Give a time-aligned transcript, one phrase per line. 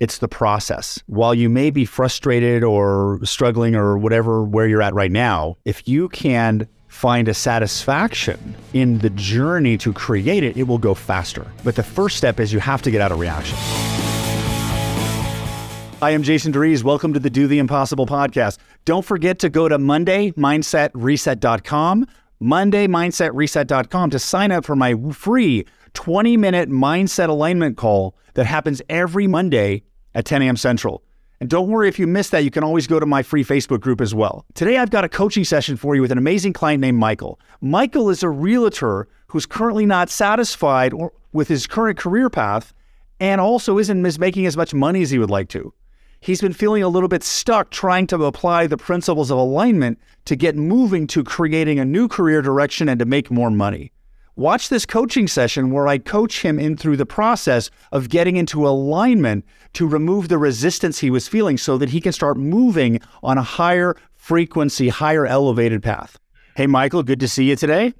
[0.00, 1.00] It's the process.
[1.06, 5.86] While you may be frustrated or struggling or whatever where you're at right now, if
[5.86, 11.46] you can find a satisfaction in the journey to create it, it will go faster.
[11.62, 13.56] But the first step is you have to get out of reaction.
[16.02, 16.82] I am Jason Drees.
[16.82, 18.58] Welcome to the Do the Impossible podcast.
[18.84, 22.06] Don't forget to go to MondayMindsetReset.com,
[22.42, 25.64] MondayMindsetReset.com to sign up for my free
[25.94, 29.82] 20 minute mindset alignment call that happens every Monday
[30.14, 30.56] at 10 a.m.
[30.56, 31.02] Central.
[31.40, 33.80] And don't worry if you missed that, you can always go to my free Facebook
[33.80, 34.44] group as well.
[34.54, 37.40] Today, I've got a coaching session for you with an amazing client named Michael.
[37.60, 40.94] Michael is a realtor who's currently not satisfied
[41.32, 42.72] with his current career path
[43.18, 45.72] and also isn't making as much money as he would like to.
[46.20, 50.36] He's been feeling a little bit stuck trying to apply the principles of alignment to
[50.36, 53.92] get moving to creating a new career direction and to make more money.
[54.36, 58.66] Watch this coaching session where I coach him in through the process of getting into
[58.66, 63.38] alignment to remove the resistance he was feeling so that he can start moving on
[63.38, 66.18] a higher frequency, higher elevated path.
[66.56, 67.94] Hey, Michael, good to see you today.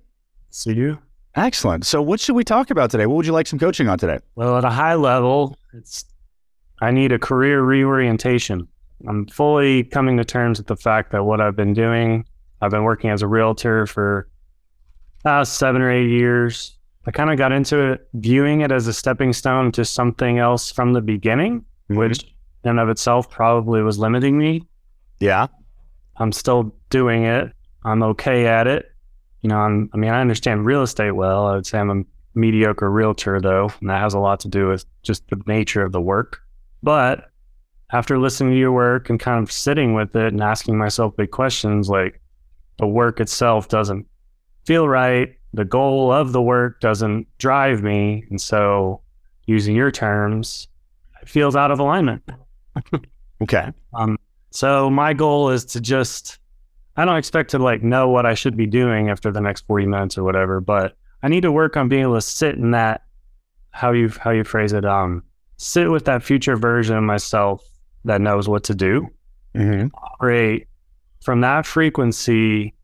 [0.50, 0.98] See you.
[1.36, 1.86] Excellent.
[1.86, 3.06] So, what should we talk about today?
[3.06, 4.18] What would you like some coaching on today?
[4.34, 6.05] Well, at a high level, it's
[6.80, 8.66] I need a career reorientation.
[9.06, 12.24] I'm fully coming to terms with the fact that what I've been doing,
[12.60, 14.28] I've been working as a realtor for
[15.25, 16.77] past seven or eight years.
[17.06, 20.70] I kind of got into it viewing it as a stepping stone to something else
[20.70, 21.97] from the beginning, mm-hmm.
[21.97, 22.22] which
[22.62, 24.62] in and of itself probably was limiting me.
[25.20, 25.48] Yeah.
[26.17, 27.52] I'm still doing it.
[27.84, 28.91] I'm okay at it.
[29.42, 31.47] You know, I'm, I mean, I understand real estate well.
[31.47, 32.02] I would say I'm a
[32.34, 35.92] mediocre realtor, though, and that has a lot to do with just the nature of
[35.92, 36.41] the work.
[36.83, 37.30] But
[37.92, 41.30] after listening to your work and kind of sitting with it and asking myself big
[41.30, 42.20] questions like
[42.78, 44.06] the work itself doesn't
[44.64, 45.36] feel right.
[45.52, 48.24] The goal of the work doesn't drive me.
[48.30, 49.02] And so,
[49.46, 50.68] using your terms,
[51.22, 52.22] it feels out of alignment.
[53.42, 53.72] okay.
[53.94, 54.18] Um,
[54.50, 56.38] so, my goal is to just,
[56.96, 59.86] I don't expect to like know what I should be doing after the next 40
[59.86, 63.02] minutes or whatever, but I need to work on being able to sit in that,
[63.70, 65.22] how you, how you phrase it, um,
[65.56, 67.62] sit with that future version of myself
[68.05, 69.08] that knows what to do,
[69.55, 69.86] mm-hmm.
[69.94, 70.66] operate
[71.22, 72.74] from that frequency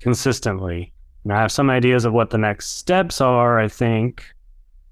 [0.00, 0.92] consistently
[1.24, 4.24] and I have some ideas of what the next steps are, I think,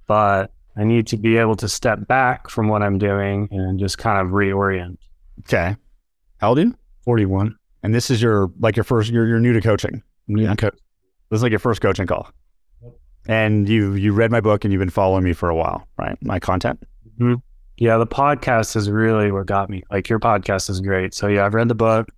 [0.06, 3.98] but I need to be able to step back from what I'm doing and just
[3.98, 4.98] kind of reorient.
[5.40, 5.76] Okay.
[6.38, 6.74] How old are you?
[7.04, 7.56] 41.
[7.82, 10.02] And this is your, like your first, you're, you're new to coaching.
[10.26, 10.54] New yeah.
[10.54, 10.70] Co-
[11.30, 12.30] this is like your first coaching call.
[13.26, 16.16] And you, you read my book and you've been following me for a while, right?
[16.22, 16.82] My content.
[17.18, 17.34] Mm-hmm.
[17.78, 17.96] Yeah.
[17.98, 19.82] The podcast is really what got me.
[19.90, 21.14] Like your podcast is great.
[21.14, 22.08] So yeah, I've read the book.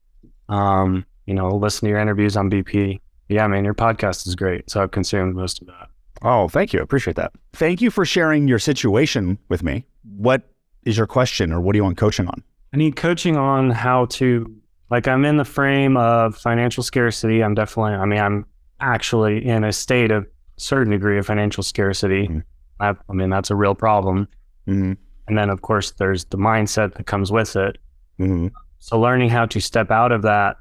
[0.48, 4.68] Um, you know, listen to your interviews on BP yeah, man, your podcast is great.
[4.68, 5.88] So I've consumed most of that.
[6.22, 6.80] Oh, thank you.
[6.80, 7.32] I appreciate that.
[7.52, 9.86] Thank you for sharing your situation with me.
[10.16, 10.42] What
[10.84, 12.42] is your question or what do you want coaching on?
[12.74, 14.52] I need coaching on how to,
[14.90, 17.42] like, I'm in the frame of financial scarcity.
[17.42, 18.46] I'm definitely, I mean, I'm
[18.80, 20.26] actually in a state of
[20.56, 22.28] certain degree of financial scarcity.
[22.28, 22.38] Mm-hmm.
[22.80, 24.28] I, I, mean, that's a real problem.
[24.66, 24.92] Mm-hmm.
[25.28, 27.78] And then, of course, there's the mindset that comes with it.
[28.18, 28.48] Mm-hmm.
[28.80, 30.56] So, learning how to step out of that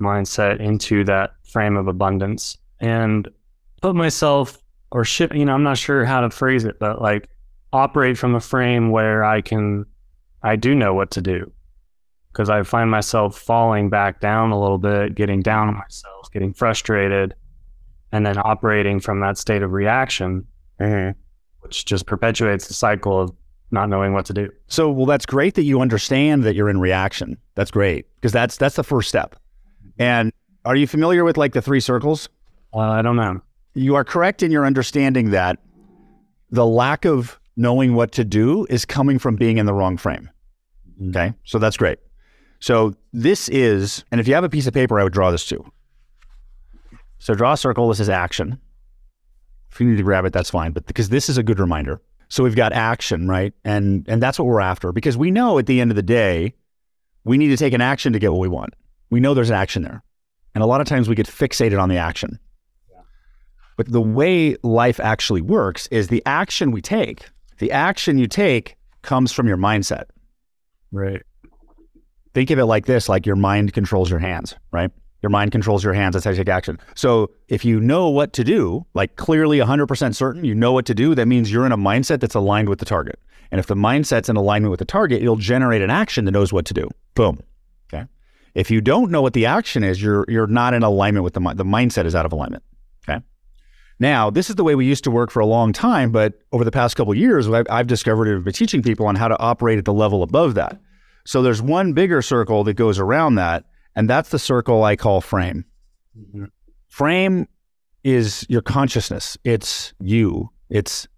[0.00, 3.28] mindset into that frame of abundance and
[3.80, 4.58] put myself
[4.90, 7.28] or ship, you know, I'm not sure how to phrase it, but like
[7.72, 9.86] operate from a frame where I can,
[10.42, 11.50] I do know what to do.
[12.32, 16.52] Cause I find myself falling back down a little bit, getting down on myself, getting
[16.52, 17.34] frustrated,
[18.10, 20.44] and then operating from that state of reaction,
[20.80, 21.18] mm-hmm.
[21.60, 23.32] which just perpetuates the cycle of
[23.70, 24.50] not knowing what to do.
[24.68, 27.36] So, well, that's great that you understand that you're in reaction.
[27.54, 29.36] That's great because that's that's the first step.
[29.98, 30.32] And
[30.64, 32.28] are you familiar with like the three circles?
[32.72, 33.40] Uh, I don't know.
[33.74, 35.58] You are correct in your understanding that
[36.50, 40.30] the lack of knowing what to do is coming from being in the wrong frame.
[41.00, 41.10] Mm-hmm.
[41.10, 41.34] Okay.
[41.44, 41.98] So that's great.
[42.60, 45.44] So this is, and if you have a piece of paper, I would draw this
[45.44, 45.64] too.
[47.18, 47.88] So draw a circle.
[47.88, 48.58] This is action.
[49.70, 50.72] If you need to grab it, that's fine.
[50.72, 52.00] But because this is a good reminder.
[52.28, 53.52] So we've got action, right?
[53.64, 56.54] And and that's what we're after because we know at the end of the day,
[57.24, 58.74] we need to take an action to get what we want
[59.10, 60.02] we know there's action there.
[60.54, 62.38] And a lot of times we get fixated on the action.
[62.90, 63.00] Yeah.
[63.76, 67.28] But the way life actually works is the action we take,
[67.58, 70.04] the action you take comes from your mindset.
[70.92, 71.22] Right.
[72.34, 74.90] Think of it like this like your mind controls your hands, right?
[75.22, 76.12] Your mind controls your hands.
[76.12, 76.78] That's how you take action.
[76.94, 80.94] So if you know what to do, like clearly 100% certain, you know what to
[80.94, 83.18] do, that means you're in a mindset that's aligned with the target.
[83.50, 86.52] And if the mindset's in alignment with the target, it'll generate an action that knows
[86.52, 86.90] what to do.
[87.14, 87.40] Boom.
[88.54, 91.40] If you don't know what the action is, you're you're not in alignment with the
[91.54, 92.62] the mindset is out of alignment.
[93.08, 93.20] Okay.
[93.98, 96.64] Now, this is the way we used to work for a long time, but over
[96.64, 99.78] the past couple years, I've, I've discovered and been teaching people on how to operate
[99.78, 100.80] at the level above that.
[101.24, 103.64] So there's one bigger circle that goes around that,
[103.94, 105.64] and that's the circle I call frame.
[106.18, 106.44] Mm-hmm.
[106.88, 107.48] Frame
[108.02, 109.38] is your consciousness.
[109.44, 110.50] It's you.
[110.70, 111.08] It's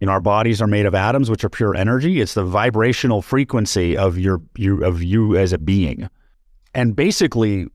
[0.00, 2.20] you know, our bodies are made of atoms, which are pure energy.
[2.20, 6.08] It's the vibrational frequency of your you of you as a being.
[6.74, 7.66] And basically,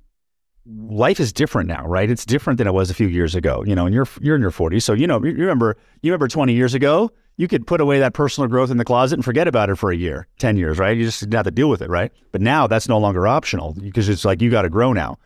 [0.66, 2.10] life is different now, right?
[2.10, 3.64] It's different than it was a few years ago.
[3.66, 6.28] You know, and you're you're in your 40s, so you know, you remember you remember
[6.28, 9.48] 20 years ago, you could put away that personal growth in the closet and forget
[9.48, 10.96] about it for a year, 10 years, right?
[10.96, 12.12] You just didn't have to deal with it, right?
[12.32, 15.18] But now that's no longer optional because it's like you got to grow now.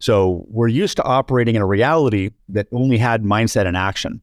[0.00, 4.20] So we're used to operating in a reality that only had mindset and action.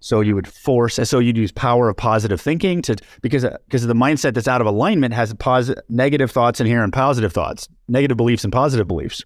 [0.00, 3.86] So you would force, so you'd use power of positive thinking to because uh, because
[3.86, 7.68] the mindset that's out of alignment has positive negative thoughts in here and positive thoughts,
[7.88, 9.24] negative beliefs and positive beliefs.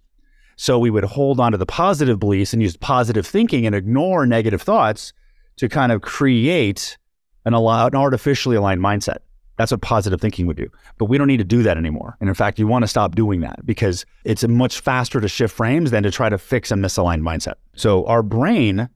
[0.57, 4.27] So we would hold on to the positive beliefs and use positive thinking and ignore
[4.27, 5.13] negative thoughts
[5.57, 6.99] to kind of create
[7.45, 9.19] an, allow, an artificially aligned mindset.
[9.57, 10.71] That's what positive thinking would do.
[10.97, 12.17] But we don't need to do that anymore.
[12.21, 15.55] And in fact, you want to stop doing that because it's much faster to shift
[15.55, 17.55] frames than to try to fix a misaligned mindset.
[17.75, 18.89] So our brain,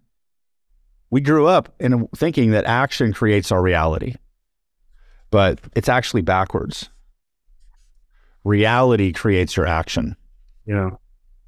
[1.14, 4.16] we grew up in thinking that action creates our reality,
[5.31, 6.90] but it's actually backwards.
[8.43, 10.16] Reality creates your action.
[10.66, 10.90] Yeah.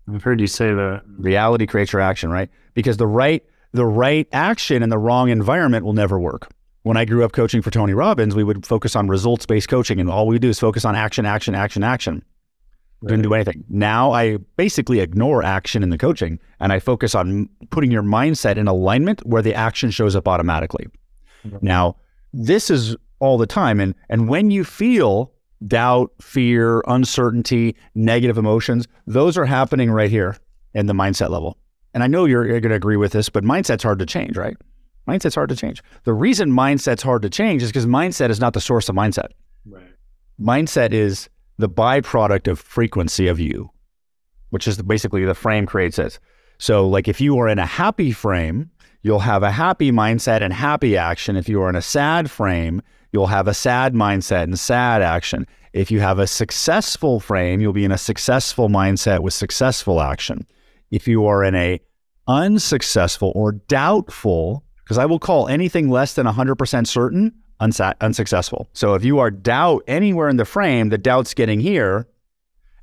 [0.08, 1.02] I've heard you say that.
[1.18, 2.48] Reality creates your action, right?
[2.74, 6.48] Because the right the right action in the wrong environment will never work.
[6.84, 9.98] When I grew up coaching for Tony Robbins, we would focus on results based coaching,
[9.98, 12.24] and all we do is focus on action, action, action, action.
[13.04, 13.64] Didn't do anything.
[13.68, 18.56] Now I basically ignore action in the coaching, and I focus on putting your mindset
[18.56, 20.86] in alignment where the action shows up automatically.
[21.46, 21.58] Mm-hmm.
[21.60, 21.96] Now,
[22.32, 25.32] this is all the time, and and when you feel
[25.66, 30.36] doubt, fear, uncertainty, negative emotions, those are happening right here
[30.74, 31.56] in the mindset level.
[31.94, 34.36] And I know you're, you're going to agree with this, but mindset's hard to change,
[34.36, 34.56] right?
[35.08, 35.82] Mindset's hard to change.
[36.04, 39.28] The reason mindset's hard to change is because mindset is not the source of mindset.
[39.64, 39.86] Right.
[40.38, 43.70] Mindset is the byproduct of frequency of you,
[44.50, 46.18] which is basically the frame creates it.
[46.58, 48.70] So, like if you are in a happy frame,
[49.02, 51.36] you'll have a happy mindset and happy action.
[51.36, 52.82] If you are in a sad frame,
[53.12, 55.46] you'll have a sad mindset and sad action.
[55.72, 60.46] If you have a successful frame, you'll be in a successful mindset with successful action.
[60.90, 61.80] If you are in a
[62.26, 68.68] unsuccessful or doubtful, because I will call anything less than 100% certain unsa- unsuccessful.
[68.72, 72.06] So if you are doubt anywhere in the frame, the doubt's getting here,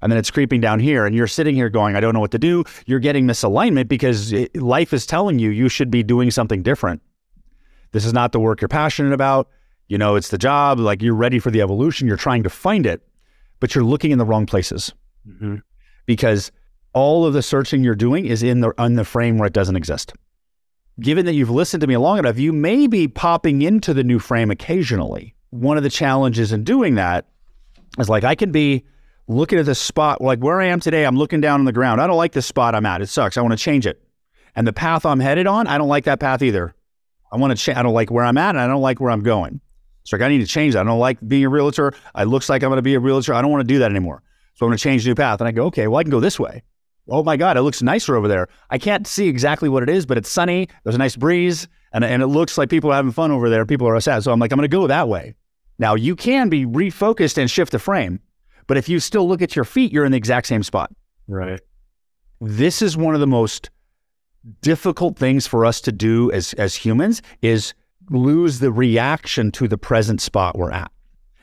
[0.01, 2.31] and then it's creeping down here, and you're sitting here going, I don't know what
[2.31, 2.63] to do.
[2.85, 7.01] You're getting misalignment because it, life is telling you you should be doing something different.
[7.91, 9.49] This is not the work you're passionate about.
[9.87, 12.85] You know, it's the job, like you're ready for the evolution, you're trying to find
[12.85, 13.07] it,
[13.59, 14.93] but you're looking in the wrong places.
[15.27, 15.57] Mm-hmm.
[16.05, 16.51] Because
[16.93, 19.75] all of the searching you're doing is in the in the frame where it doesn't
[19.75, 20.13] exist.
[20.99, 24.19] Given that you've listened to me long enough, you may be popping into the new
[24.19, 25.33] frame occasionally.
[25.49, 27.25] One of the challenges in doing that
[27.97, 28.83] is like I can be
[29.27, 31.99] looking at the spot, like where I am today, I'm looking down on the ground.
[31.99, 33.01] I don't like this spot I'm at.
[33.01, 33.37] It sucks.
[33.37, 34.03] I want to change it.
[34.55, 36.75] And the path I'm headed on, I don't like that path either.
[37.31, 37.77] I want to change.
[37.77, 39.61] I don't like where I'm at and I don't like where I'm going.
[40.03, 40.81] So like, I need to change that.
[40.81, 41.93] I don't like being a realtor.
[42.15, 43.33] It looks like I'm going to be a realtor.
[43.33, 44.21] I don't want to do that anymore.
[44.55, 45.41] So I'm going to change the new path.
[45.41, 46.61] And I go, okay, well, I can go this way.
[47.09, 48.47] Oh my God, it looks nicer over there.
[48.69, 50.69] I can't see exactly what it is, but it's sunny.
[50.83, 53.65] There's a nice breeze, and, and it looks like people are having fun over there.
[53.65, 54.23] People are sad.
[54.23, 55.35] So I'm like, I'm going to go that way.
[55.79, 58.21] Now, you can be refocused and shift the frame,
[58.67, 60.91] but if you still look at your feet, you're in the exact same spot.
[61.27, 61.59] Right.
[62.39, 63.69] This is one of the most
[64.61, 67.73] difficult things for us to do as, as humans is
[68.09, 70.91] lose the reaction to the present spot we're at.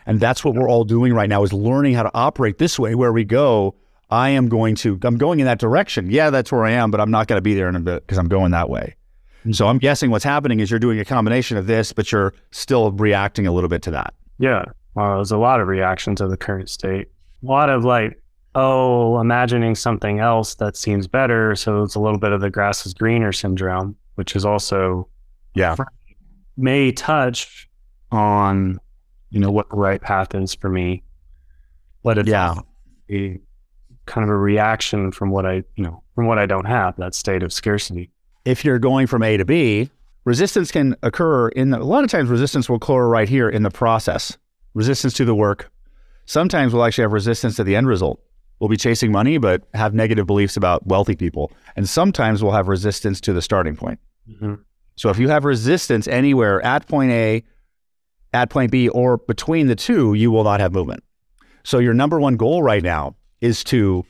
[0.07, 2.95] And that's what we're all doing right now is learning how to operate this way
[2.95, 3.75] where we go,
[4.11, 6.11] I am going to, I'm going in that direction.
[6.11, 8.07] Yeah, that's where I am, but I'm not going to be there in a bit
[8.07, 8.97] because I'm going that way.
[9.45, 12.35] And so I'm guessing what's happening is you're doing a combination of this, but you're
[12.51, 14.15] still reacting a little bit to that.
[14.39, 14.65] Yeah.
[14.95, 17.09] Well, there's a lot of reaction to the current state.
[17.43, 18.21] A lot of like,
[18.55, 21.55] oh, imagining something else that seems better.
[21.55, 25.09] So it's a little bit of the grass is greener syndrome, which is also
[25.55, 25.77] yeah
[26.61, 27.69] may touch
[28.13, 28.79] on,
[29.31, 31.03] you know, what the right path is for me.
[32.05, 32.55] Let it yeah.
[33.07, 33.41] be
[34.07, 37.15] kind of a reaction from what I, you know, from what I don't have, that
[37.15, 38.11] state of scarcity.
[38.45, 39.91] If you're going from A to B,
[40.25, 43.63] resistance can occur in the, a lot of times resistance will occur right here in
[43.63, 44.37] the process.
[44.75, 45.71] Resistance to the work.
[46.27, 48.21] Sometimes we'll actually have resistance to the end result.
[48.59, 51.51] We'll be chasing money, but have negative beliefs about wealthy people.
[51.77, 53.99] And sometimes we'll have resistance to the starting point.
[54.29, 54.55] Mm-hmm.
[54.97, 57.43] So if you have resistance anywhere at point A,
[58.33, 61.03] at point B, or between the two, you will not have movement.
[61.65, 64.05] So your number one goal right now is to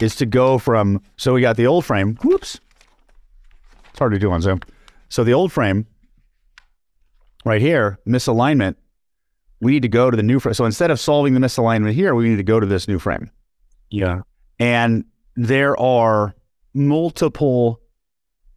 [0.00, 2.16] is to go from so we got the old frame.
[2.22, 2.60] Whoops,
[3.90, 4.60] it's hard to do on Zoom.
[5.08, 5.86] So the old frame
[7.44, 8.76] right here, misalignment,
[9.60, 10.54] we need to go to the new frame.
[10.54, 13.30] So instead of solving the misalignment here, we need to go to this new frame.
[13.90, 14.22] Yeah.
[14.58, 15.04] And
[15.36, 16.34] there are
[16.74, 17.80] multiple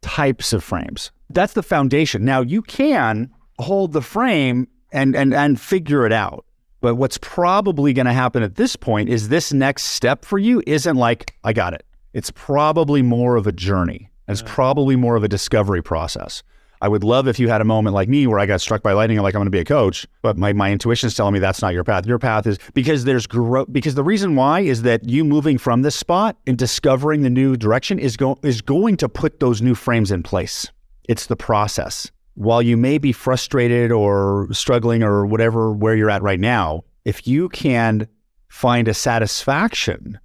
[0.00, 1.10] types of frames.
[1.30, 2.24] That's the foundation.
[2.24, 6.44] Now you can hold the frame and and and figure it out.
[6.80, 10.62] But what's probably going to happen at this point is this next step for you
[10.66, 11.84] isn't like I got it.
[12.12, 14.10] It's probably more of a journey.
[14.28, 16.42] It's probably more of a discovery process.
[16.80, 18.92] I would love if you had a moment like me where I got struck by
[18.92, 19.18] lightning.
[19.18, 21.60] I'm like, I'm going to be a coach, but my, my intuition's telling me that's
[21.60, 22.06] not your path.
[22.06, 23.66] Your path is because there's growth.
[23.72, 27.56] Because the reason why is that you moving from this spot and discovering the new
[27.56, 30.68] direction is go is going to put those new frames in place.
[31.08, 32.10] It's the process.
[32.38, 37.26] While you may be frustrated or struggling or whatever where you're at right now, if
[37.26, 38.06] you can
[38.46, 40.20] find a satisfaction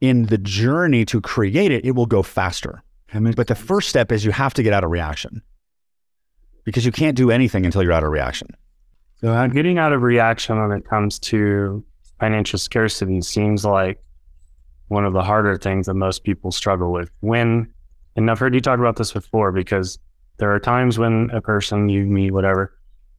[0.00, 2.84] in the journey to create it, it will go faster.
[3.12, 5.42] But the first step is you have to get out of reaction
[6.62, 8.50] because you can't do anything until you're out of reaction.
[9.16, 11.84] So getting out of reaction when it comes to
[12.20, 14.00] financial scarcity seems like
[14.86, 17.10] one of the harder things that most people struggle with.
[17.18, 17.74] When,
[18.14, 19.98] and I've heard you talk about this before, because
[20.38, 22.74] there are times when a person you meet, whatever,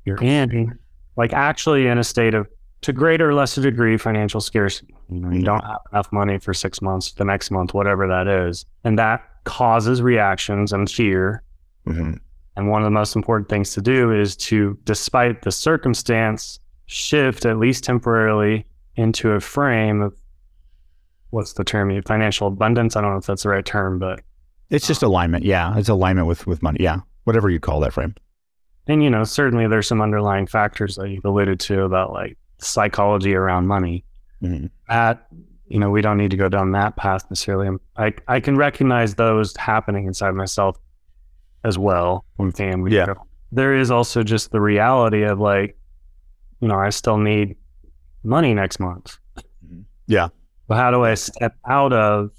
[0.06, 0.78] you're in,
[1.16, 2.48] like actually in a state of,
[2.82, 4.96] to greater or lesser degree, financial scarcity.
[5.10, 8.28] You know, you don't have enough money for six months, the next month, whatever that
[8.28, 11.44] is, and that causes reactions and fear.
[11.86, 12.14] Mm-hmm.
[12.56, 17.46] And one of the most important things to do is to, despite the circumstance, shift
[17.46, 20.14] at least temporarily into a frame of
[21.32, 22.02] what's the term?
[22.04, 22.96] Financial abundance.
[22.96, 24.22] I don't know if that's the right term, but
[24.70, 25.46] It's just alignment.
[25.46, 25.78] Yeah.
[25.78, 26.78] It's alignment with, with money.
[26.82, 27.00] Yeah.
[27.24, 28.16] Whatever you call that frame.
[28.88, 33.34] and you know certainly there's some underlying factors that you've alluded to about like psychology
[33.36, 34.04] around money.
[34.42, 34.70] Mhm.
[34.88, 35.28] That
[35.68, 37.78] you know we don't need to go down that path necessarily.
[37.98, 40.78] I I can recognize those happening inside myself
[41.64, 42.26] as well.
[42.38, 43.14] One thing we Yeah.
[43.52, 45.78] there is also just the reality of like,
[46.62, 47.56] you know, I still need
[48.24, 49.18] money next month.
[50.08, 50.30] Yeah.
[50.68, 52.32] But how do I step out of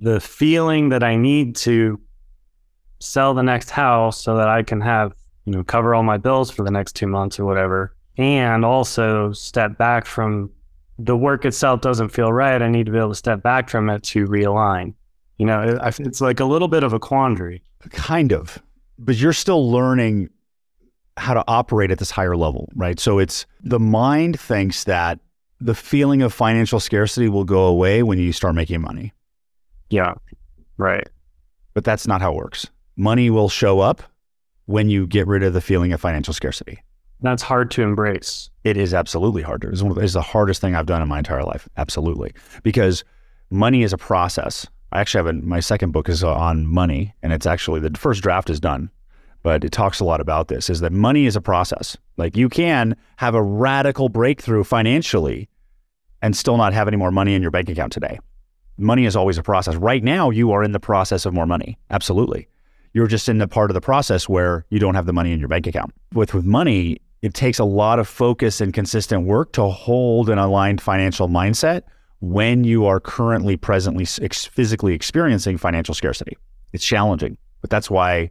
[0.00, 2.00] the feeling that I need to
[3.00, 6.50] sell the next house so that I can have, you know, cover all my bills
[6.50, 10.50] for the next two months or whatever, and also step back from
[10.98, 12.60] the work itself doesn't feel right.
[12.62, 14.94] I need to be able to step back from it to realign.
[15.36, 17.62] You know, it's like a little bit of a quandary.
[17.90, 18.62] Kind of,
[18.98, 20.30] but you're still learning
[21.18, 22.98] how to operate at this higher level, right?
[22.98, 25.18] So it's the mind thinks that
[25.60, 29.12] the feeling of financial scarcity will go away when you start making money,
[29.90, 30.14] Yeah.
[30.78, 31.08] Right.
[31.74, 32.66] but that's not how it works.
[32.96, 34.02] Money will show up
[34.64, 36.82] when you get rid of the feeling of financial scarcity.
[37.20, 38.48] That's hard to embrace.
[38.64, 39.70] It is absolutely harder.
[39.70, 41.68] It's, one of the, it's the hardest thing I've done in my entire life.
[41.76, 42.32] Absolutely.
[42.62, 43.04] Because
[43.50, 44.66] money is a process.
[44.92, 48.22] I actually have a, my second book is on money, and it's actually the first
[48.22, 48.90] draft is done,
[49.42, 51.96] but it talks a lot about this is that money is a process.
[52.16, 55.48] Like you can have a radical breakthrough financially
[56.22, 58.18] and still not have any more money in your bank account today.
[58.78, 59.76] Money is always a process.
[59.76, 61.78] Right now, you are in the process of more money.
[61.90, 62.48] Absolutely.
[62.92, 65.38] You're just in the part of the process where you don't have the money in
[65.38, 65.92] your bank account.
[66.12, 70.38] With with money, it takes a lot of focus and consistent work to hold an
[70.38, 71.82] aligned financial mindset
[72.20, 76.36] when you are currently presently ex- physically experiencing financial scarcity.
[76.72, 78.30] It's challenging, but that's why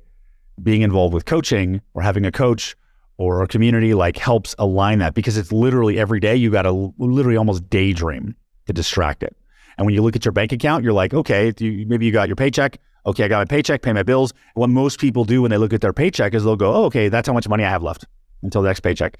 [0.61, 2.75] being involved with coaching or having a coach
[3.17, 6.93] or a community like helps align that because it's literally every day you got to
[6.97, 8.35] literally almost daydream
[8.67, 9.35] to distract it.
[9.77, 12.27] And when you look at your bank account, you're like, okay, you, maybe you got
[12.27, 12.79] your paycheck.
[13.05, 14.33] Okay, I got my paycheck, pay my bills.
[14.55, 17.09] What most people do when they look at their paycheck is they'll go, oh, okay,
[17.09, 18.05] that's how much money I have left
[18.41, 19.17] until the next paycheck.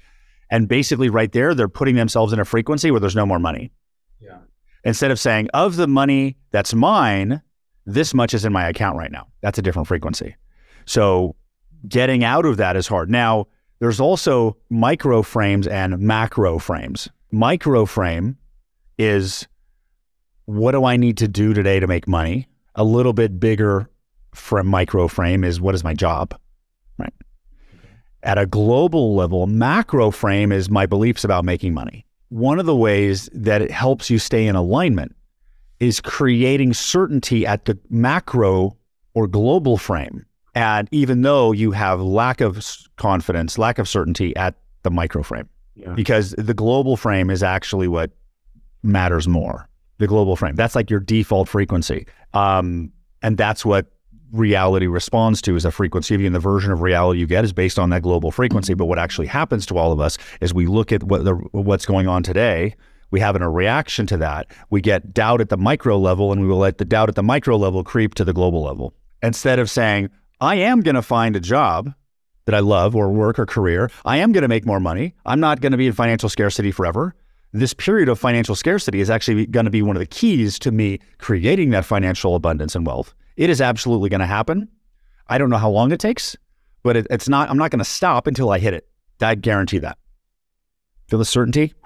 [0.50, 3.72] And basically, right there, they're putting themselves in a frequency where there's no more money.
[4.20, 4.38] Yeah.
[4.84, 7.42] Instead of saying, of the money that's mine,
[7.84, 9.26] this much is in my account right now.
[9.40, 10.36] That's a different frequency.
[10.84, 11.36] So
[11.88, 13.10] getting out of that is hard.
[13.10, 13.46] Now,
[13.78, 17.08] there's also micro frames and macro frames.
[17.30, 18.36] Micro frame
[18.98, 19.46] is
[20.46, 22.48] what do I need to do today to make money?
[22.74, 23.88] A little bit bigger
[24.34, 26.38] from micro frame is what is my job?
[26.98, 27.12] Right.
[28.22, 32.04] At a global level, macro frame is my beliefs about making money.
[32.28, 35.14] One of the ways that it helps you stay in alignment
[35.78, 38.76] is creating certainty at the macro
[39.14, 40.24] or global frame.
[40.54, 42.64] And even though you have lack of
[42.96, 45.92] confidence, lack of certainty at the micro frame, Yeah.
[45.92, 48.10] because the global frame is actually what
[48.82, 49.68] matters more.
[49.98, 50.56] The global frame.
[50.56, 52.06] That's like your default frequency.
[52.34, 53.86] Um, and that's what
[54.32, 56.26] reality responds to is a frequency.
[56.26, 58.74] And the version of reality you get is based on that global frequency.
[58.74, 61.86] But what actually happens to all of us is we look at what the, what's
[61.86, 62.74] going on today.
[63.10, 64.48] We have a reaction to that.
[64.70, 67.22] We get doubt at the micro level, and we will let the doubt at the
[67.22, 68.94] micro level creep to the global level.
[69.22, 70.10] Instead of saying,
[70.40, 71.94] I am going to find a job
[72.46, 73.90] that I love or work or career.
[74.04, 75.14] I am going to make more money.
[75.24, 77.14] I'm not going to be in financial scarcity forever.
[77.56, 80.70] This period of financial scarcity is actually going to be one of the keys to
[80.70, 83.14] me creating that financial abundance and wealth.
[83.38, 84.68] It is absolutely going to happen.
[85.28, 86.36] I don't know how long it takes,
[86.82, 88.86] but it, it's not, I'm not going to stop until I hit it.
[89.22, 89.96] I guarantee that.
[91.08, 91.74] Feel the certainty?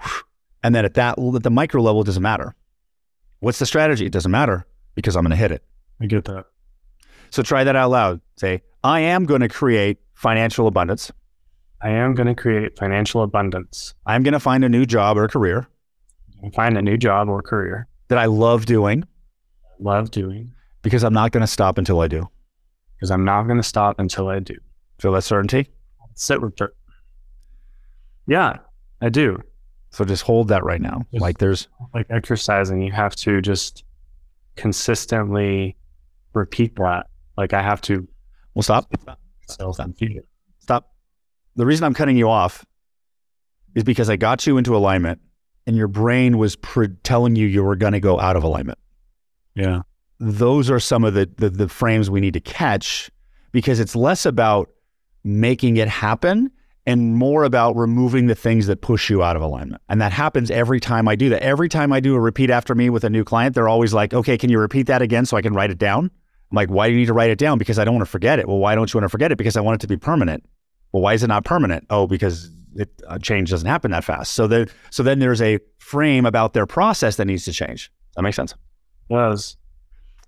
[0.63, 2.53] And then at that, at the micro level, it doesn't matter.
[3.39, 4.05] What's the strategy?
[4.05, 5.63] It doesn't matter because I'm going to hit it.
[5.99, 6.45] I get that.
[7.31, 8.21] So try that out loud.
[8.37, 11.11] Say, I am going to create financial abundance.
[11.83, 13.93] I am going to create financial abundance.
[14.05, 15.67] I'm going to find a new job or career
[16.55, 17.87] Find a new job or career.
[18.07, 19.03] that I love doing
[19.79, 20.51] Love doing
[20.83, 22.27] because I'm not going to stop until I do.
[22.95, 24.55] because I'm not going to stop until I do.
[24.99, 25.69] Feel that certainty?
[26.15, 26.73] Sit with her.
[28.27, 28.57] Yeah,
[29.01, 29.39] I do.
[29.91, 31.05] So just hold that right now.
[31.11, 31.21] Yes.
[31.21, 33.83] Like there's, Like exercising, you have to just
[34.55, 35.75] consistently
[36.33, 37.07] repeat that.
[37.37, 38.07] Like I have to
[38.53, 38.87] well, stop.
[38.91, 39.17] repeat it.
[39.49, 40.30] Stop.
[41.55, 42.65] The reason I'm cutting you off
[43.75, 45.19] is because I got you into alignment
[45.67, 48.79] and your brain was pre- telling you you were going to go out of alignment.
[49.55, 49.81] Yeah.
[50.19, 53.11] those are some of the, the the frames we need to catch
[53.51, 54.69] because it's less about
[55.25, 56.49] making it happen
[56.85, 59.81] and more about removing the things that push you out of alignment.
[59.89, 61.43] And that happens every time I do that.
[61.43, 64.13] Every time I do a repeat after me with a new client, they're always like,
[64.13, 66.05] "Okay, can you repeat that again so I can write it down?"
[66.51, 67.57] I'm like, "Why do you need to write it down?
[67.57, 69.37] Because I don't want to forget it." Well, why don't you want to forget it?
[69.37, 70.43] Because I want it to be permanent.
[70.91, 71.85] Well, why is it not permanent?
[71.89, 74.33] Oh, because it uh, change doesn't happen that fast.
[74.33, 77.91] So the so then there's a frame about their process that needs to change.
[78.15, 78.53] That makes sense?
[79.09, 79.57] Was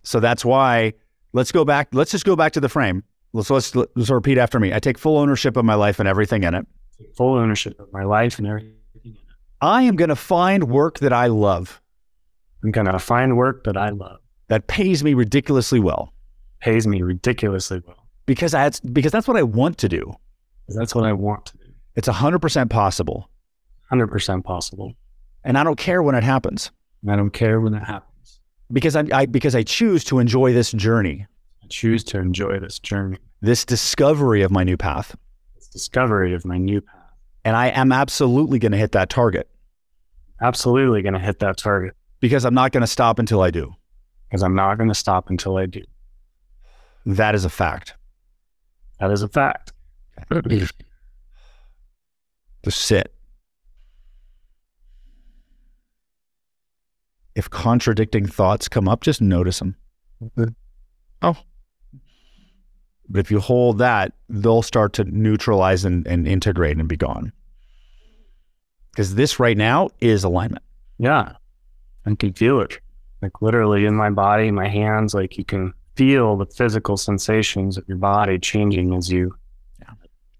[0.03, 0.93] So that's why
[1.33, 1.89] let's go back.
[1.93, 3.03] Let's just go back to the frame.
[3.35, 4.73] Let's, let's, let's repeat after me.
[4.73, 6.67] I take full ownership of my life and everything in it.
[7.17, 8.75] full ownership of my life and everything.
[9.03, 9.17] in it.
[9.59, 11.81] I am going to find work that I love
[12.63, 14.19] I'm gonna find work that I love.
[14.47, 16.13] that pays me ridiculously well
[16.61, 18.07] Pays me ridiculously well.
[18.25, 20.13] because I, because that's what I want to do.
[20.75, 21.63] That's what I want to do.
[21.95, 23.29] It's 100% possible.
[23.89, 24.93] Hundred percent possible.
[25.43, 26.71] And I don't care when it happens
[27.07, 28.39] I don't care when it happens.
[28.71, 31.27] because I, I because I choose to enjoy this journey,
[31.63, 35.15] I choose to enjoy this journey, this discovery of my new path.
[35.55, 36.95] this discovery of my new path.
[37.45, 39.49] And I am absolutely going to hit that target
[40.41, 43.73] Absolutely gonna hit that target because I'm not going to stop until I do.
[44.29, 45.83] because I'm not gonna stop until I do.
[47.05, 47.95] That is a fact.
[48.99, 49.72] That is a fact.
[52.63, 53.13] Just sit.
[57.35, 59.75] If contradicting thoughts come up, just notice them.
[61.21, 61.37] Oh.
[63.09, 67.33] But if you hold that, they'll start to neutralize and, and integrate and be gone.
[68.91, 70.63] Because this right now is alignment.
[70.99, 71.33] Yeah.
[72.05, 72.79] I can feel it.
[73.21, 77.87] Like literally in my body, my hands, like you can feel the physical sensations of
[77.87, 79.35] your body changing as you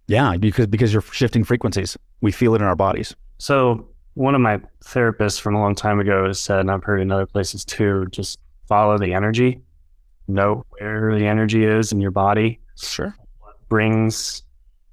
[0.08, 1.98] Yeah, because because you're shifting frequencies.
[2.22, 3.16] We feel it in our bodies.
[3.38, 7.02] So one of my therapists from a long time ago has said, and I've heard
[7.02, 9.62] in other places too, just follow the energy.
[10.28, 12.60] Know where the energy is in your body.
[12.78, 13.16] Sure.
[13.70, 14.44] Brings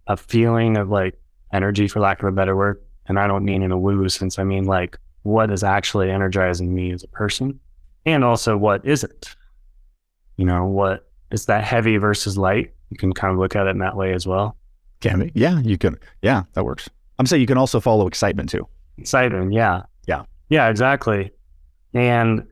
[0.06, 1.20] a feeling of like
[1.52, 2.82] energy, for lack of a better word.
[3.06, 4.38] And I don't mean in a woo sense.
[4.38, 7.60] I mean like what is actually energizing me as a person,
[8.06, 9.34] and also what isn't.
[10.36, 12.72] You know, what is that heavy versus light?
[12.90, 14.56] You can kind of look at it in that way as well.
[15.00, 15.32] Can be.
[15.34, 15.98] Yeah, you can.
[16.22, 16.88] Yeah, that works.
[17.18, 18.66] I'm saying you can also follow excitement too.
[18.98, 19.82] Exciting, yeah.
[20.06, 20.24] Yeah.
[20.48, 21.32] Yeah, exactly.
[21.94, 22.46] And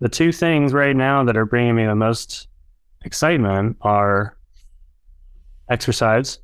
[0.00, 2.48] the two things right now that are bringing me the most
[3.04, 4.36] excitement are
[5.70, 6.38] exercise.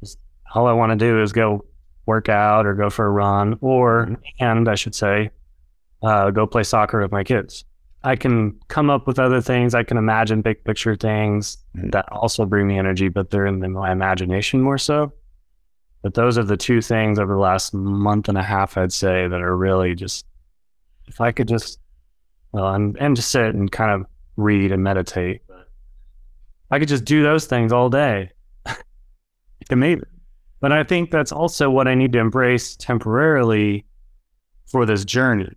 [0.00, 0.18] Just
[0.54, 1.64] all I want to do is go
[2.06, 5.30] work out or go for a run, or, and I should say,
[6.02, 7.64] uh, go play soccer with my kids.
[8.04, 9.74] I can come up with other things.
[9.74, 11.90] I can imagine big picture things Mhm.
[11.92, 15.12] that also bring me energy, but they're in the, my imagination more so.
[16.02, 19.26] But those are the two things over the last month and a half, I'd say,
[19.26, 20.26] that are really just,
[21.06, 21.78] if I could just,
[22.52, 25.40] well, and, and just sit and kind of read and meditate.
[26.70, 28.30] I could just do those things all day.
[29.70, 30.04] Amazing.
[30.60, 33.86] But I think that's also what I need to embrace temporarily
[34.66, 35.54] for this journey.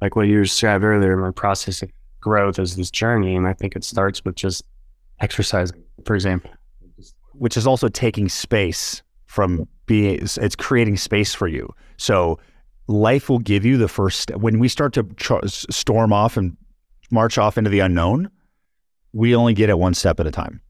[0.00, 3.34] Like what you described earlier, my process of growth is this journey.
[3.36, 4.64] And I think it starts with just
[5.20, 6.50] exercising, for example.
[7.38, 12.38] which is also taking space from being it's creating space for you so
[12.88, 14.38] life will give you the first step.
[14.38, 15.06] when we start to
[15.48, 16.56] storm off and
[17.10, 18.30] march off into the unknown
[19.12, 20.60] we only get it one step at a time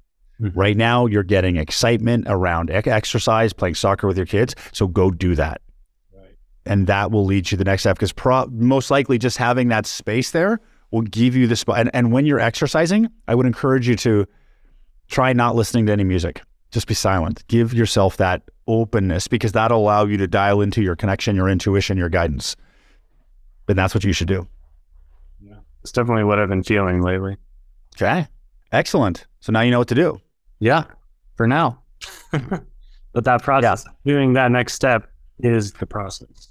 [0.41, 0.53] Mhm.
[0.57, 5.35] right now you're getting excitement around exercise playing soccer with your kids so go do
[5.37, 5.61] that.
[6.66, 9.68] And that will lead you to the next step because pro- most likely just having
[9.68, 13.46] that space there will give you the spot and, and when you're exercising i would
[13.46, 14.26] encourage you to
[15.09, 16.42] try not listening to any music.
[16.70, 17.46] Just be silent.
[17.48, 21.96] Give yourself that openness because that'll allow you to dial into your connection, your intuition,
[21.96, 22.57] your guidance.
[23.68, 24.46] And that's what you should do.
[25.40, 25.59] Yeah.
[25.83, 27.37] It's definitely what I've been feeling lately.
[27.96, 28.26] Okay.
[28.72, 29.26] Excellent.
[29.40, 30.20] So now you know what to do.
[30.59, 30.85] Yeah.
[31.37, 31.83] For now.
[32.33, 34.12] but that process, yeah.
[34.12, 36.48] doing that next step is the process.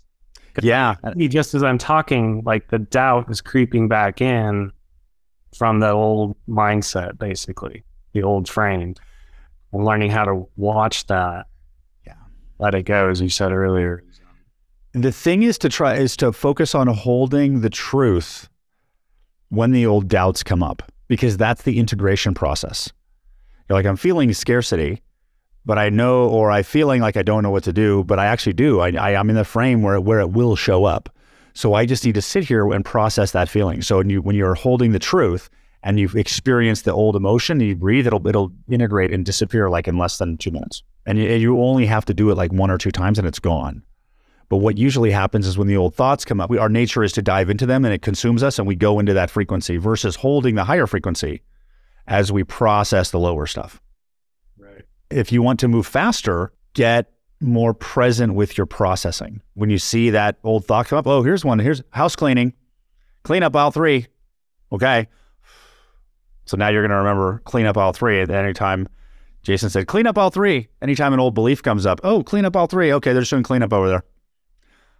[0.64, 0.96] Yeah.
[1.18, 4.72] Just as I'm talking, like the doubt is creeping back in
[5.56, 8.96] from the old mindset, basically, the old frame.
[9.74, 11.48] I'm learning how to watch that.
[12.06, 12.14] Yeah.
[12.60, 14.04] Let it go, as you said earlier.
[14.94, 18.48] The thing is to try is to focus on holding the truth
[19.50, 22.92] when the old doubts come up, because that's the integration process.
[23.68, 25.02] You're like, I'm feeling scarcity
[25.66, 28.26] but I know, or I feeling like I don't know what to do, but I
[28.26, 28.80] actually do.
[28.80, 31.10] I, I am in the frame where where it will show up.
[31.54, 33.82] So I just need to sit here and process that feeling.
[33.82, 35.50] So when you when you're holding the truth
[35.82, 39.98] and you've experienced the old emotion, you breathe, it'll it'll integrate and disappear like in
[39.98, 40.84] less than two minutes.
[41.08, 43.40] And you, you only have to do it like one or two times, and it's
[43.40, 43.84] gone.
[44.50, 47.14] But what usually happens is when the old thoughts come up, we, our nature is
[47.14, 50.18] to dive into them and it consumes us, and we go into that frequency versus
[50.18, 51.42] holding the higher frequency
[52.06, 53.82] as we process the lower stuff
[55.10, 59.42] if you want to move faster, get more present with your processing.
[59.54, 61.60] When you see that old thought come up, oh, here's one.
[61.60, 62.54] Here's house cleaning,
[63.24, 64.08] clean up aisle three.
[64.72, 65.08] Okay.
[66.46, 68.88] So now you're going to remember clean up aisle three at any time.
[69.44, 70.68] Jason said, clean up aisle three.
[70.82, 72.92] Anytime an old belief comes up, oh, clean up aisle three.
[72.94, 74.04] Okay, they're just doing cleanup over there.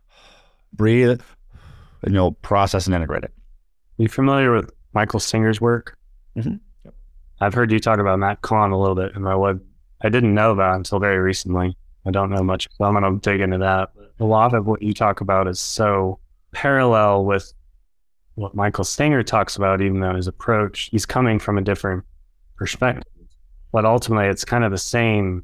[0.74, 1.20] Breathe,
[2.04, 3.32] and you'll process and integrate it.
[3.32, 5.98] Are you familiar with Michael Singer's work?
[6.38, 6.56] Mm-hmm.
[6.84, 6.94] Yep.
[7.42, 9.62] I've heard you talk about Matt Kahn a little bit in my web
[10.02, 11.78] I didn't know that until very recently.
[12.06, 13.90] I don't know much, so I'm going to dig into that.
[14.20, 16.20] A lot of what you talk about is so
[16.52, 17.52] parallel with
[18.36, 22.04] what Michael Singer talks about, even though his approach, he's coming from a different
[22.58, 23.12] perspective.
[23.72, 25.44] But ultimately, it's kind of the same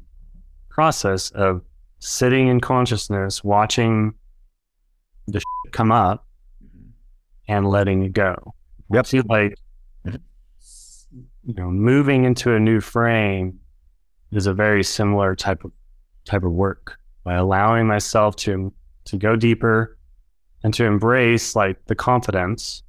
[0.68, 1.62] process of
[1.98, 4.14] sitting in consciousness, watching
[5.26, 6.26] the come up
[7.48, 8.54] and letting it go.
[8.92, 9.06] Yep.
[9.06, 9.54] See, like,
[10.06, 10.16] mm-hmm.
[11.44, 13.58] you know, moving into a new frame
[14.32, 15.72] is a very similar type of
[16.24, 16.98] type of work.
[17.24, 18.72] By allowing myself to
[19.04, 19.96] to go deeper
[20.64, 22.82] and to embrace like the confidence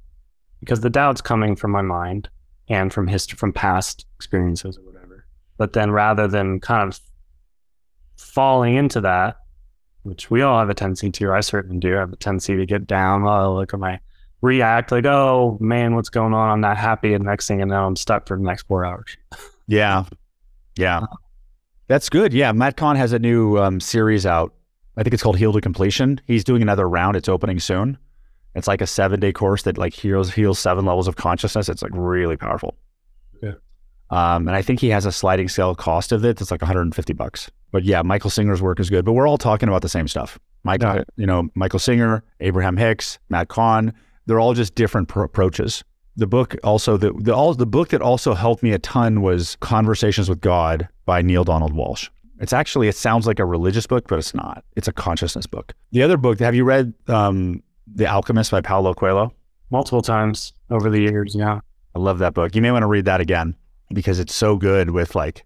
[0.60, 2.28] because the doubt's coming from my mind
[2.68, 5.26] and from history from past experiences or whatever.
[5.56, 7.00] But then rather than kind of
[8.16, 9.36] falling into that
[10.04, 12.66] which we all have a tendency to i certainly do I have a tendency to
[12.66, 13.24] get down.
[13.24, 13.98] Oh look at my
[14.40, 16.50] react like oh man what's going on?
[16.50, 17.14] I'm not happy.
[17.14, 19.16] And next thing and now i'm stuck for the next four hours.
[19.66, 20.04] Yeah.
[20.76, 20.98] Yeah.
[20.98, 21.06] Uh,
[21.86, 22.32] that's good.
[22.32, 24.54] Yeah, Matt Kahn has a new um, series out.
[24.96, 26.20] I think it's called Heal to Completion.
[26.26, 27.16] He's doing another round.
[27.16, 27.98] It's opening soon.
[28.54, 31.68] It's like a seven day course that like heals heals seven levels of consciousness.
[31.68, 32.76] It's like really powerful.
[33.42, 33.54] Yeah.
[34.10, 36.36] Um, and I think he has a sliding scale cost of it.
[36.36, 37.50] that's like 150 bucks.
[37.72, 39.04] But yeah, Michael Singer's work is good.
[39.04, 40.38] But we're all talking about the same stuff.
[40.62, 43.92] Michael, you know, Michael Singer, Abraham Hicks, Matt Kahn.
[44.26, 45.82] They're all just different pr- approaches.
[46.16, 49.56] The book also the the all the book that also helped me a ton was
[49.60, 52.08] Conversations with God by Neale Donald Walsch.
[52.40, 54.64] It's actually, it sounds like a religious book, but it's not.
[54.74, 55.72] It's a consciousness book.
[55.92, 59.32] The other book, have you read um, The Alchemist by Paulo Coelho?
[59.70, 61.60] Multiple times over the years, yeah.
[61.94, 62.54] I love that book.
[62.56, 63.54] You may want to read that again
[63.92, 65.44] because it's so good with like,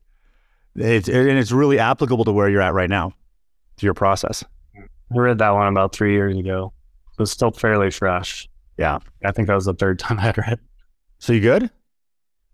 [0.77, 3.13] it's, and it's really applicable to where you're at right now,
[3.77, 4.43] to your process.
[4.77, 6.73] I read that one about three years ago.
[7.13, 8.49] So it's still fairly fresh.
[8.79, 8.99] Yeah.
[9.25, 10.61] I think that was the third time I read.
[11.19, 11.71] So you good?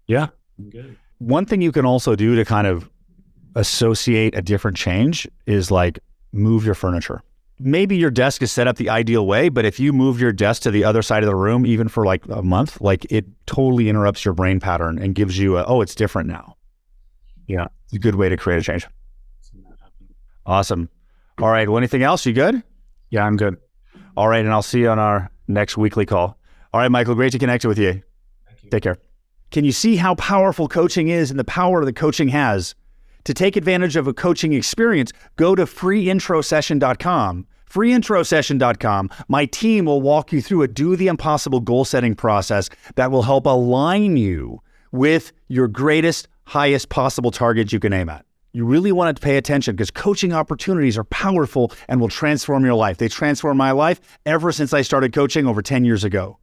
[0.06, 0.96] Yeah, I'm good.
[1.18, 2.90] One thing you can also do to kind of
[3.54, 5.98] associate a different change is like
[6.32, 7.22] move your furniture.
[7.60, 10.62] Maybe your desk is set up the ideal way, but if you move your desk
[10.62, 13.88] to the other side of the room, even for like a month, like it totally
[13.88, 16.56] interrupts your brain pattern and gives you a, oh, it's different now.
[17.46, 17.68] Yeah.
[17.84, 18.88] It's a good way to create a change.
[20.44, 20.88] Awesome.
[21.40, 21.68] All right.
[21.68, 22.26] Well, anything else?
[22.26, 22.62] You good?
[23.10, 23.56] Yeah, I'm good.
[24.16, 24.44] All right.
[24.44, 26.38] And I'll see you on our next weekly call.
[26.72, 28.02] All right, Michael, great to connect with you.
[28.62, 28.70] you.
[28.70, 28.96] Take care.
[29.50, 32.74] Can you see how powerful coaching is and the power that coaching has?
[33.24, 37.46] To take advantage of a coaching experience, go to freeintrosession.com.
[37.70, 39.10] Freeintrosession.com.
[39.28, 43.22] My team will walk you through a do the impossible goal setting process that will
[43.22, 44.60] help align you
[44.92, 48.24] with your greatest, highest possible targets you can aim at.
[48.56, 52.74] You really want to pay attention because coaching opportunities are powerful and will transform your
[52.74, 52.98] life.
[52.98, 56.38] They transformed my life ever since I started coaching over 10 years ago.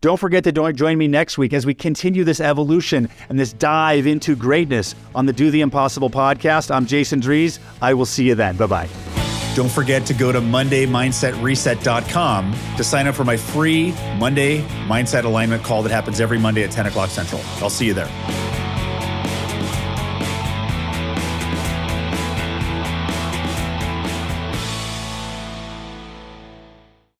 [0.00, 4.06] Don't forget to join me next week as we continue this evolution and this dive
[4.06, 6.74] into greatness on the Do the Impossible podcast.
[6.74, 7.58] I'm Jason Drees.
[7.82, 8.56] I will see you then.
[8.56, 8.88] Bye bye.
[9.54, 15.62] Don't forget to go to MondayMindsetReset.com to sign up for my free Monday Mindset Alignment
[15.62, 17.42] call that happens every Monday at 10 o'clock Central.
[17.60, 18.08] I'll see you there.